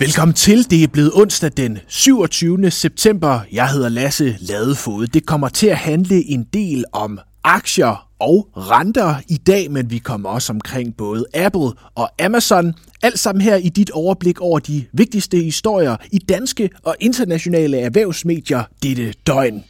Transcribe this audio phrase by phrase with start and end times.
[0.00, 0.70] Velkommen til.
[0.70, 2.70] Det er blevet onsdag den 27.
[2.70, 3.40] september.
[3.52, 5.06] Jeg hedder Lasse Ladefod.
[5.06, 9.98] Det kommer til at handle en del om aktier og renter i dag, men vi
[9.98, 12.74] kommer også omkring både Apple og Amazon.
[13.02, 18.62] Alt sammen her i dit overblik over de vigtigste historier i danske og internationale erhvervsmedier
[18.82, 19.64] dette døgn.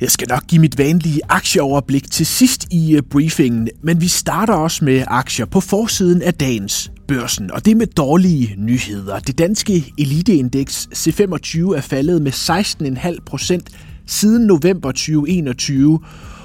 [0.00, 4.54] Jeg skal nok give mit vanlige aktieoverblik til sidst i øh, briefingen, men vi starter
[4.54, 9.18] også med aktier på forsiden af dagens børsen, og det med dårlige nyheder.
[9.18, 13.68] Det danske eliteindeks C25 er faldet med 16,5 procent
[14.06, 16.00] siden november 2021,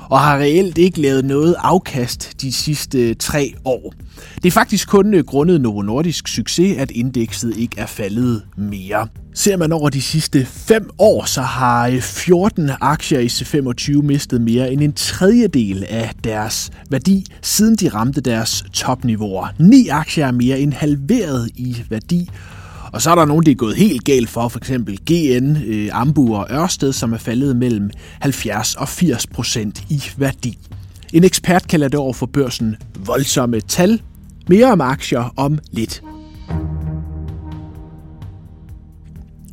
[0.09, 3.93] og har reelt ikke lavet noget afkast de sidste tre år.
[4.35, 9.07] Det er faktisk kun øh, grundet Novo Nordisk succes, at indekset ikke er faldet mere.
[9.33, 14.41] Ser man over de sidste 5 år, så har øh, 14 aktier i C25 mistet
[14.41, 19.47] mere end en tredjedel af deres værdi, siden de ramte deres topniveauer.
[19.59, 22.29] Ni aktier er mere end halveret i værdi,
[22.95, 25.89] og så er der nogen, det er gået helt galt for, for eksempel GN, øh,
[25.91, 30.57] Ambu og Ørsted, som er faldet mellem 70 og 80 procent i værdi.
[31.13, 34.01] En ekspert kalder det over for børsen voldsomme tal.
[34.47, 36.03] Mere om aktier om lidt.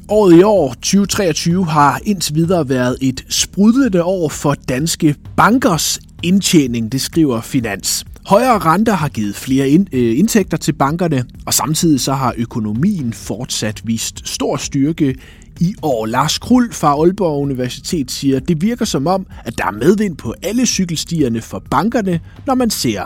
[0.09, 6.93] Året i år, 2023, har indtil videre været et sprudlende år for danske bankers indtjening,
[6.93, 8.05] det skriver Finans.
[8.27, 13.83] Højere renter har givet flere øh, indtægter til bankerne, og samtidig så har økonomien fortsat
[13.84, 15.15] vist stor styrke
[15.61, 16.06] i år.
[16.06, 20.17] Lars Krul fra Aalborg Universitet siger, at det virker som om, at der er medvind
[20.17, 23.03] på alle cykelstierne for bankerne, når man ser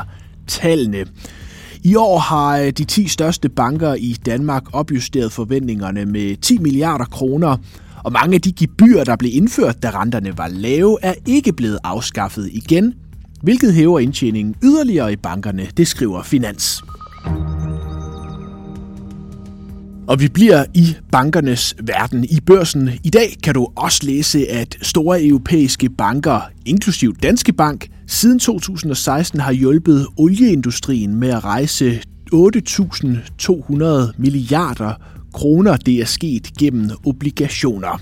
[0.47, 1.06] tallene.
[1.83, 7.05] I år har øh, de 10 største banker i Danmark opjusteret forventningerne med 10 milliarder
[7.05, 7.56] kroner,
[8.05, 11.78] og mange af de gebyrer, der blev indført, da renterne var lave, er ikke blevet
[11.84, 12.94] afskaffet igen,
[13.42, 16.83] hvilket hæver indtjeningen yderligere i bankerne, det skriver Finans.
[20.09, 22.25] Og vi bliver i bankernes verden.
[22.25, 27.88] I børsen i dag kan du også læse, at store europæiske banker, inklusiv Danske Bank,
[28.06, 32.00] siden 2016 har hjulpet olieindustrien med at rejse
[32.34, 34.93] 8.200 milliarder
[35.34, 35.77] kroner.
[35.77, 38.00] Det er sket gennem obligationer.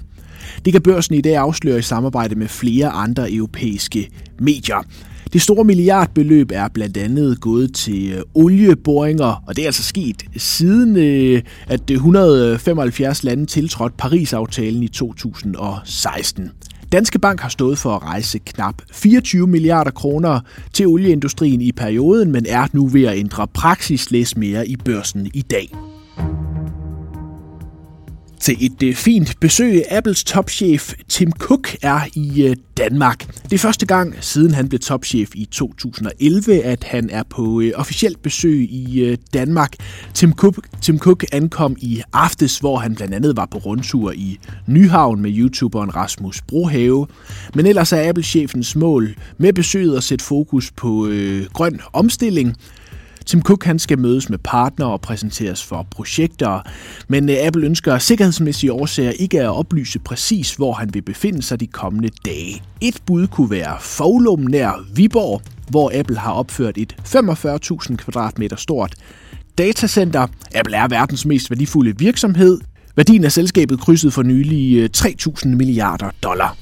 [0.64, 4.08] Det kan børsen i dag afsløre i samarbejde med flere andre europæiske
[4.38, 4.84] medier.
[5.34, 10.22] Det store milliardbeløb er blandt andet gået til øh, olieboringer, og det er altså sket
[10.36, 16.50] siden, øh, at øh, 175 lande tiltrådte Paris-aftalen i 2016.
[16.92, 20.40] Danske Bank har stået for at rejse knap 24 milliarder kroner
[20.72, 25.30] til olieindustrien i perioden, men er nu ved at ændre praksis, læs mere i børsen
[25.34, 25.93] i dag
[28.44, 29.82] til et øh, fint besøg.
[29.90, 33.26] Apples topchef Tim Cook er i øh, Danmark.
[33.42, 37.72] Det er første gang, siden han blev topchef i 2011, at han er på øh,
[37.74, 39.72] officielt besøg i Danmark.
[40.14, 44.38] Tim Cook, Tim Cook ankom i aftes, hvor han blandt andet var på rundtur i
[44.66, 47.06] Nyhavn med YouTuberen Rasmus Brohave.
[47.54, 52.56] Men ellers er Apple-chefens mål med besøget at sætte fokus på øh, grøn omstilling,
[53.26, 56.60] Tim Cook han skal mødes med partnere og præsenteres for projekter,
[57.08, 61.42] men øh, Apple ønsker af sikkerhedsmæssige årsager ikke at oplyse præcis, hvor han vil befinde
[61.42, 62.62] sig de kommende dage.
[62.80, 68.94] Et bud kunne være Foglum nær Viborg, hvor Apple har opført et 45.000 kvadratmeter stort
[69.58, 70.26] datacenter.
[70.54, 72.58] Apple er verdens mest værdifulde virksomhed.
[72.96, 76.56] Værdien af selskabet krydsede for nylig øh, 3.000 milliarder dollar.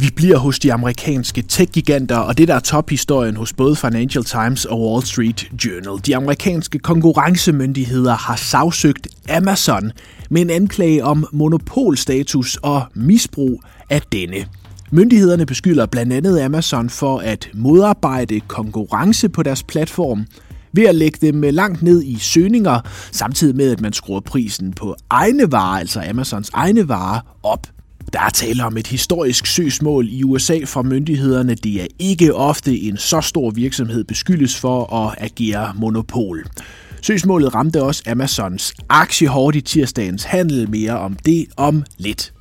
[0.00, 4.64] Vi bliver hos de amerikanske tech-giganter, og det der er tophistorien hos både Financial Times
[4.64, 6.06] og Wall Street Journal.
[6.06, 9.92] De amerikanske konkurrencemyndigheder har sagsøgt Amazon
[10.30, 14.46] med en anklage om monopolstatus og misbrug af denne.
[14.90, 20.26] Myndighederne beskylder blandt andet Amazon for at modarbejde konkurrence på deres platform,
[20.72, 22.80] ved at lægge dem langt ned i søgninger,
[23.12, 27.66] samtidig med at man skruer prisen på egne varer, altså Amazons egne varer, op.
[28.12, 31.54] Der er tale om et historisk søgsmål i USA fra myndighederne.
[31.54, 36.46] Det er ikke ofte en så stor virksomhed beskyldes for at agere monopol.
[37.02, 40.70] Søgsmålet ramte også Amazons aktiehårdt i tirsdagens handel.
[40.70, 42.32] Mere om det om lidt.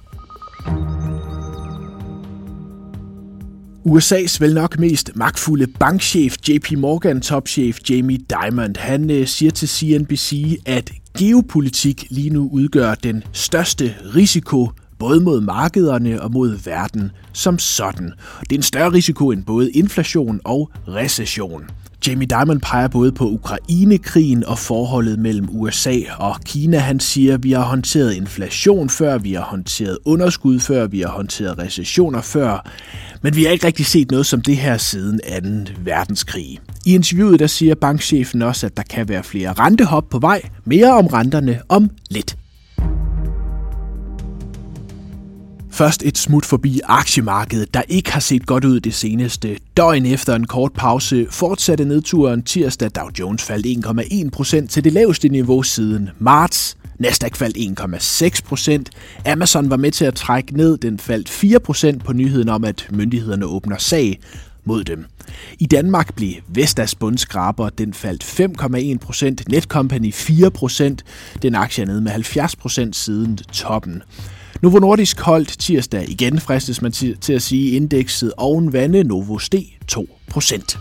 [3.87, 9.69] USA's vel nok mest magtfulde bankchef JP Morgan topchef Jamie Dimon, han øh, siger til
[9.69, 17.11] CNBC, at geopolitik lige nu udgør den største risiko både mod markederne og mod verden
[17.33, 18.13] som sådan.
[18.39, 21.63] Det er en større risiko end både inflation og recession.
[22.07, 26.77] Jamie Dimon peger både på Ukrainekrigen og forholdet mellem USA og Kina.
[26.77, 31.09] Han siger, at vi har håndteret inflation før, vi har håndteret underskud før, vi har
[31.09, 32.69] håndteret recessioner før,
[33.21, 35.19] men vi har ikke rigtig set noget som det her siden
[35.65, 35.71] 2.
[35.83, 36.59] verdenskrig.
[36.85, 40.41] I interviewet der siger bankchefen også, at der kan være flere rentehop på vej.
[40.65, 42.37] Mere om renterne om lidt.
[45.77, 49.57] Først et smut forbi aktiemarkedet, der ikke har set godt ud det seneste.
[49.77, 52.91] Døgn efter en kort pause fortsatte nedturen tirsdag.
[52.95, 53.65] Dow Jones faldt
[54.63, 56.77] 1,1% til det laveste niveau siden marts.
[56.99, 57.57] Nasdaq faldt
[59.25, 59.31] 1,6%.
[59.31, 60.77] Amazon var med til at trække ned.
[60.77, 61.29] Den faldt
[61.99, 64.19] 4% på nyheden om, at myndighederne åbner sag
[64.65, 65.05] mod dem.
[65.59, 70.95] I Danmark blev Vestas bundskraber, den faldt 5,1%, Netcompany 4%,
[71.41, 74.03] den aktie er nede med 70% siden toppen.
[74.61, 79.77] Novo Nordisk holdt tirsdag igen, fristes man til at sige, indekset oven vande Novo steg
[79.91, 80.77] 2%.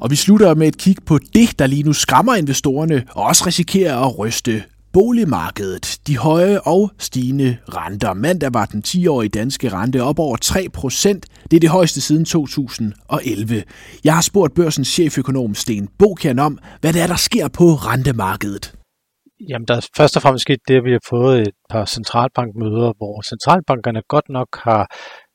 [0.00, 3.46] Og vi slutter med et kig på det, der lige nu skræmmer investorerne og også
[3.46, 4.62] risikerer at ryste
[4.92, 5.98] boligmarkedet.
[6.06, 8.14] De høje og stigende renter.
[8.14, 11.26] Mandag var den 10-årige danske rente op over 3 procent.
[11.50, 13.62] Det er det højeste siden 2011.
[14.04, 18.79] Jeg har spurgt børsens cheføkonom Sten Bokian om, hvad det er, der sker på rentemarkedet.
[19.48, 22.92] Jamen, der er først og fremmest sket det, at vi har fået et par centralbankmøder,
[22.96, 24.86] hvor centralbankerne godt nok har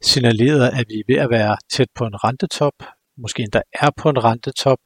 [0.03, 2.73] signaleret, at vi er ved at være tæt på en rentetop
[3.17, 4.77] måske endda er på en rentetop,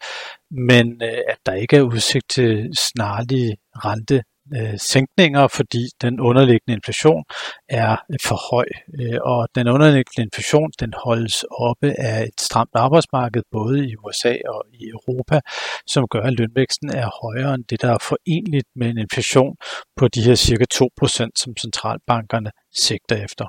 [0.51, 4.24] men øh, at der ikke er udsigt til snarlige rente
[4.57, 7.24] øh, sænkninger, fordi den underliggende inflation
[7.69, 7.96] er
[8.28, 8.66] for høj.
[9.00, 14.34] Øh, og den underliggende inflation den holdes oppe af et stramt arbejdsmarked, både i USA
[14.50, 15.40] og i Europa,
[15.88, 19.56] som gør, at lønvæksten er højere end det, der er forenligt med en inflation
[19.98, 23.46] på de her cirka 2%, som centralbankerne sigter efter.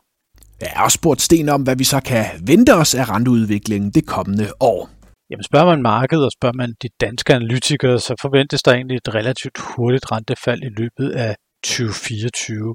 [0.60, 4.06] Jeg har også spurgt Sten om, hvad vi så kan vente os af renteudviklingen det
[4.06, 4.99] kommende år.
[5.30, 9.14] Jamen spørger man markedet og spørger man de danske analytikere, så forventes der egentlig et
[9.14, 12.74] relativt hurtigt rentefald i løbet af 2024.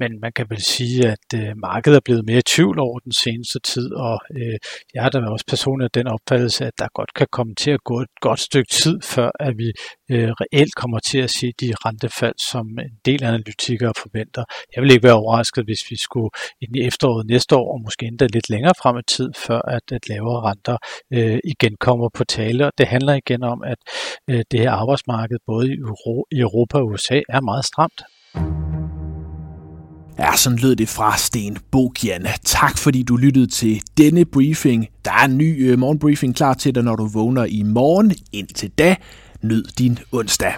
[0.00, 3.12] Men man kan vel sige, at øh, markedet er blevet mere i tvivl over den
[3.12, 4.58] seneste tid, og øh,
[4.94, 8.00] jeg har da også personligt den opfattelse, at der godt kan komme til at gå
[8.00, 9.68] et godt stykke tid, før at vi
[10.12, 14.44] øh, reelt kommer til at se de rentefald, som en del analytikere forventer.
[14.74, 16.30] Jeg vil ikke være overrasket, hvis vi skulle
[16.60, 19.82] ind i efteråret næste år, og måske endda lidt længere frem i tid, før at,
[19.92, 20.76] at lavere renter
[21.12, 22.66] øh, igen kommer på tale.
[22.66, 23.78] Og det handler igen om, at
[24.30, 25.76] øh, det her arbejdsmarked, både i,
[26.40, 28.02] Europa og USA, er meget stramt.
[30.18, 32.26] Ja, sådan lød det fra Sten Bogian.
[32.44, 34.86] Tak fordi du lyttede til denne briefing.
[35.04, 38.14] Der er en ny øh, morgenbriefing klar til dig, når du vågner i morgen.
[38.32, 38.96] Indtil da,
[39.42, 40.54] nyd din onsdag.